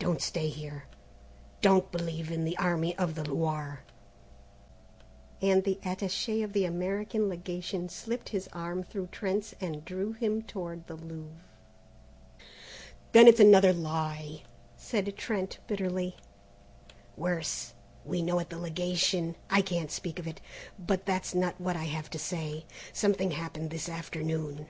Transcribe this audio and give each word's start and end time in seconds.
Don't 0.00 0.20
stay 0.20 0.48
here, 0.48 0.86
don't 1.60 1.92
believe 1.92 2.32
in 2.32 2.42
the 2.44 2.58
Army 2.58 2.98
of 2.98 3.14
the 3.14 3.22
Loire:" 3.22 3.84
and 5.40 5.62
the 5.62 5.78
attaché 5.84 6.42
of 6.42 6.52
the 6.52 6.64
American 6.64 7.28
Legation 7.28 7.88
slipped 7.88 8.30
his 8.30 8.48
arm 8.52 8.82
through 8.82 9.06
Trent's 9.12 9.54
and 9.60 9.84
drew 9.84 10.14
him 10.14 10.42
toward 10.42 10.84
the 10.88 10.96
Louvre. 10.96 11.44
"Then 13.12 13.28
it's 13.28 13.38
another 13.38 13.72
lie!" 13.72 14.42
said 14.76 15.16
Trent 15.16 15.58
bitterly. 15.68 16.16
"Worse 17.16 17.74
we 18.04 18.20
know 18.20 18.40
at 18.40 18.50
the 18.50 18.58
Legation 18.58 19.36
I 19.48 19.62
can't 19.62 19.92
speak 19.92 20.18
of 20.18 20.26
it. 20.26 20.40
But 20.76 21.06
that's 21.06 21.36
not 21.36 21.60
what 21.60 21.76
I 21.76 21.84
have 21.84 22.10
to 22.10 22.18
say. 22.18 22.64
Something 22.92 23.30
happened 23.30 23.70
this 23.70 23.88
afternoon. 23.88 24.66